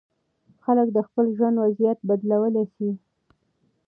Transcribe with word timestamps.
خلک 0.63 0.87
د 0.95 0.99
خپل 1.07 1.25
ژوند 1.35 1.55
وضعیت 1.63 1.99
بدلولی 2.07 2.65
سي. 2.75 2.89